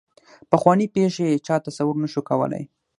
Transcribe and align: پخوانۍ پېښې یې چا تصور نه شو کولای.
پخوانۍ 0.49 0.87
پېښې 0.95 1.23
یې 1.31 1.43
چا 1.45 1.55
تصور 1.65 1.95
نه 2.03 2.07
شو 2.13 2.21
کولای. 2.29 2.63